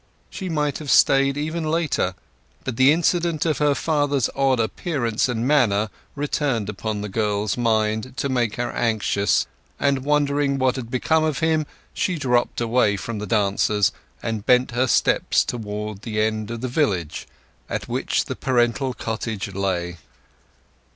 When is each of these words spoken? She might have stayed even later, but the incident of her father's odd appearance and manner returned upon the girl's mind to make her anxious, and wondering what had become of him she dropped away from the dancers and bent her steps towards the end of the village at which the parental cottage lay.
She 0.31 0.49
might 0.49 0.79
have 0.79 0.89
stayed 0.89 1.37
even 1.37 1.63
later, 1.63 2.15
but 2.63 2.75
the 2.75 2.91
incident 2.91 3.45
of 3.45 3.59
her 3.59 3.75
father's 3.75 4.31
odd 4.35 4.59
appearance 4.59 5.29
and 5.29 5.47
manner 5.47 5.91
returned 6.15 6.69
upon 6.69 7.01
the 7.01 7.07
girl's 7.07 7.55
mind 7.55 8.17
to 8.17 8.27
make 8.27 8.55
her 8.55 8.71
anxious, 8.71 9.45
and 9.79 10.03
wondering 10.03 10.57
what 10.57 10.75
had 10.75 10.89
become 10.89 11.23
of 11.23 11.37
him 11.37 11.67
she 11.93 12.15
dropped 12.17 12.59
away 12.59 12.97
from 12.97 13.19
the 13.19 13.27
dancers 13.27 13.91
and 14.23 14.43
bent 14.47 14.71
her 14.71 14.87
steps 14.87 15.43
towards 15.43 15.99
the 16.01 16.19
end 16.19 16.49
of 16.49 16.61
the 16.61 16.67
village 16.67 17.27
at 17.69 17.87
which 17.87 18.25
the 18.25 18.35
parental 18.35 18.95
cottage 18.95 19.53
lay. 19.53 19.97